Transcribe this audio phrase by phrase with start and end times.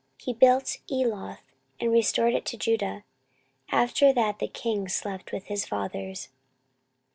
[0.17, 1.37] 14:026:002 He built Eloth,
[1.79, 3.03] and restored it to Judah,
[3.71, 6.29] after that the king slept with his fathers.